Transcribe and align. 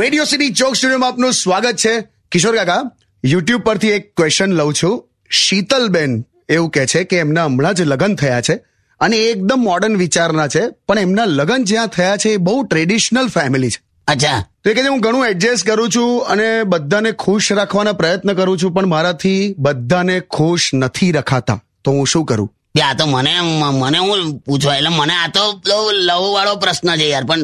Radio 0.00 0.24
city 0.24 0.48
ચોક 0.48 0.74
સ્ટુડિયોમાં 0.74 1.08
આપનું 1.08 1.32
સ્વાગત 1.32 1.76
છે. 1.76 2.00
કિશોર 2.32 2.56
કાકા 2.56 2.90
યુટ્યુબ 3.24 3.62
પરથી 3.62 3.88
એક 3.88 4.16
ક્વેશ્ચન 4.16 4.52
લઉં 4.52 4.74
છું. 4.74 5.08
શીતલબેન 5.30 6.24
એવું 6.48 6.70
કહે 6.70 6.86
છે 6.86 7.04
કે 7.04 7.16
એમના 7.16 7.44
હમણાં 7.44 7.74
જ 7.74 7.80
લગ્ન 7.80 8.14
થયા 8.14 8.40
છે 8.40 8.54
અને 9.00 9.16
એકદમ 9.16 9.58
મોડર્ન 9.58 9.96
વિચારના 9.96 10.48
છે 10.48 10.60
પણ 10.88 10.98
એમના 10.98 11.24
લગ્ન 11.24 11.64
જ્યાં 11.64 11.86
થયા 11.86 12.16
છે 12.16 12.28
એ 12.28 12.36
બહુ 12.36 12.62
ટ્રેડિશનલ 12.62 13.28
ફેમિલી 13.28 13.70
છે. 13.70 13.82
અચ્છા. 14.08 14.44
તો 14.64 14.70
એ 14.70 14.74
કહે 14.74 14.82
છે 14.82 14.88
હું 14.88 15.00
ઘણું 15.00 15.26
એડજસ્ટ 15.26 15.66
કરું 15.66 15.88
છું 15.88 16.26
અને 16.26 16.62
બધાને 16.62 17.12
ખુશ 17.12 17.52
રાખવાના 17.52 17.92
પ્રયત્ન 17.92 18.32
કરું 18.32 18.58
છું 18.58 18.72
પણ 18.72 18.86
મારાથી 18.86 19.54
બધાને 19.58 20.20
ખુશ 20.20 20.70
નથી 20.74 21.12
રખાતા. 21.12 21.62
તો 21.84 21.90
હું 21.90 22.06
શું 22.06 22.24
કરું? 22.24 22.52
આ 22.84 22.94
તો 22.94 23.06
મને 23.06 23.40
મને 23.70 23.98
હું 23.98 24.38
પૂછવા 24.38 24.76
એટલે 24.76 24.88
મને 24.88 25.12
આ 25.12 25.28
તો 25.28 25.62
લવ 25.90 26.32
વાળો 26.34 26.56
પ્રશ્ન 26.56 26.96
છે 26.96 27.08
યાર 27.08 27.24
પણ 27.24 27.38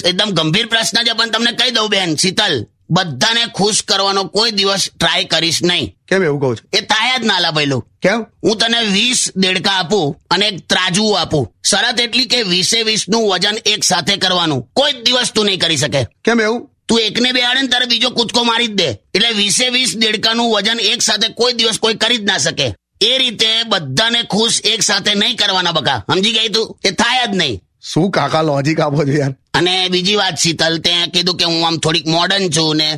એકદમ 0.00 0.30
ગંભીર 0.30 0.66
પ્રશ્ન 0.66 1.04
છે 1.04 1.12
પણ 1.12 1.30
તમને 1.30 1.52
કહી 1.52 1.70
દઉં 1.70 1.88
બેન 1.88 2.16
શીતલ 2.16 2.66
બધાને 2.90 3.44
ખુશ 3.54 3.82
કરવાનો 3.82 4.24
કોઈ 4.24 4.50
દિવસ 4.50 4.90
ટ્રાય 4.96 5.24
કરીશ 5.24 5.62
નહીં. 5.62 5.94
કેમ 6.08 6.22
એવું 6.22 6.40
કહું 6.40 6.56
છું? 6.56 6.68
એ 6.72 6.80
થાય 6.80 7.18
જ 7.18 7.24
ના 7.24 7.38
લા 7.38 7.50
પહેલું 7.50 7.84
કેમ? 8.02 8.20
હું 8.42 8.56
તને 8.56 8.80
વીસ 8.84 9.32
દેડકા 9.36 9.70
આપું 9.70 10.16
અને 10.30 10.46
એક 10.46 10.68
ત્રાજુ 10.68 11.10
આપું. 11.10 11.52
શરત 11.64 12.00
એટલી 12.00 12.26
કે 12.26 12.42
વીસે 12.42 12.82
વીસનું 12.82 13.28
વજન 13.30 13.56
એક 13.64 13.84
સાથે 13.84 14.16
કરવાનું. 14.16 14.68
કોઈ 14.72 14.92
દિવસ 14.92 15.32
તું 15.32 15.44
નહીં 15.46 15.58
કરી 15.58 15.76
શકે. 15.76 16.06
કેમ 16.24 16.40
એવું? 16.40 16.68
તું 16.88 17.00
એકને 17.00 17.32
બેહાડે 17.32 17.62
ને 17.62 17.68
તારે 17.68 17.86
બીજો 17.86 18.10
કૂદકો 18.10 18.44
મારી 18.44 18.66
જ 18.66 18.70
દે. 18.70 18.88
એટલે 19.14 19.30
વીસે 19.32 19.68
વીસ 19.68 19.96
દેડકાનું 19.96 20.54
વજન 20.54 20.80
એક 20.80 21.02
સાથે 21.02 21.28
કોઈ 21.28 21.52
દિવસ 21.52 21.78
કોઈ 21.78 21.94
કરી 21.94 22.16
જ 22.16 22.22
ના 22.22 22.38
શકે. 22.38 22.74
એ 23.00 23.18
રીતે 23.18 23.62
બધાને 23.68 24.22
ખુશ 24.22 24.60
એક 24.64 24.82
સાથે 24.82 25.14
નહીં 25.14 25.36
કરવાના 25.36 25.72
બકા. 25.72 26.04
સમજી 26.06 26.32
ગઈ 26.32 26.48
તું? 26.48 26.78
એ 26.84 26.90
થાય 26.90 27.26
જ 27.26 27.36
નહીં. 27.36 27.60
શું 27.82 28.10
કાકા 28.10 28.42
લોજિક 28.42 28.80
આપો 28.80 29.04
છો 29.04 29.12
યાર? 29.12 29.34
અને 29.54 29.88
બીજી 29.92 30.16
વાત 30.16 30.36
શીતલ 30.42 30.76
તે 30.84 30.92
કીધું 31.14 31.36
કે 31.36 31.44
હું 31.44 31.66
આમ 31.66 31.76
થોડીક 31.76 32.06
મોડર્ન 32.06 32.44
છું 32.56 32.76
ને 32.76 32.88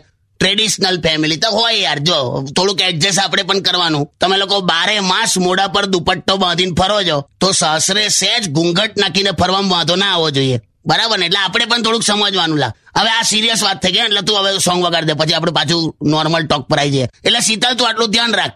ટ્રેડિશનલ 0.40 0.96
ફેમિલી 1.04 1.40
તો 1.42 1.48
હોય 1.56 1.78
યાર, 1.78 1.98
જો, 2.06 2.16
થોડુંક 2.56 2.80
એડજસ્ટ 2.80 3.20
આપણે 3.22 3.42
પણ 3.48 3.62
કરવાનું. 3.66 4.04
તમે 4.20 4.36
લોકો 4.42 4.56
બારે 4.70 4.94
માસ 5.00 5.32
મોઢા 5.38 5.72
પર 5.74 5.86
દુપટ્ટો 5.86 6.34
બાંધીને 6.36 6.74
ફરો 6.78 6.98
છો, 7.08 7.18
તો 7.40 7.52
સાસરે 7.52 8.04
સહેજ 8.08 8.42
ઘૂંઘટ 8.56 8.94
નાખીને 9.02 9.32
ફરવામાં 9.40 9.70
વાંધો 9.70 9.96
ના 9.96 10.12
આવવો 10.14 10.28
જોઈએ. 10.30 10.58
બરાબર 10.86 11.18
ને? 11.18 11.26
એટલે 11.26 11.40
આપણે 11.44 11.66
પણ 11.70 11.82
થોડુંક 11.82 12.04
સમજવાનું 12.04 12.58
લા. 12.58 12.72
હવે 12.98 13.10
આ 13.18 13.24
સિરિયસ 13.30 13.62
વાત 13.66 13.78
થઈ 13.82 13.92
ગઈ 13.94 14.04
એટલે 14.08 14.22
તું 14.26 14.36
હવે 14.40 14.50
સોંગ 14.66 14.80
વગાડ 14.84 15.06
દે, 15.08 15.14
પછી 15.14 15.36
આપણે 15.38 15.52
પાછું 15.58 15.82
નોર્મલ 16.12 16.44
ટોક 16.46 16.64
પર 16.68 16.78
આવી 16.78 16.90
જઈએ 16.90 17.06
એટલે 17.24 17.40
શીતલ, 17.40 17.74
તું 17.78 17.86
આટલું 17.88 18.10
ધ્યાન 18.10 18.34
રાખ. 18.38 18.54